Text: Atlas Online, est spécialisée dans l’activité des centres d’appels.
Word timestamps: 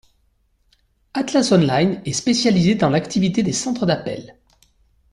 Atlas 1.13 1.51
Online, 1.51 2.01
est 2.05 2.13
spécialisée 2.13 2.73
dans 2.73 2.89
l’activité 2.89 3.43
des 3.43 3.53
centres 3.53 3.85
d’appels. 3.85 4.35